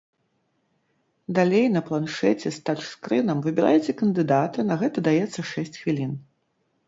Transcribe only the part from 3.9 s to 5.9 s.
кандыдата, на гэта даецца шэсць